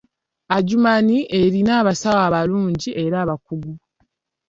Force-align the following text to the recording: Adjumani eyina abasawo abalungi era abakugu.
Adjumani 0.57 1.17
eyina 1.39 1.71
abasawo 1.81 2.19
abalungi 2.27 2.89
era 3.03 3.15
abakugu. 3.23 3.73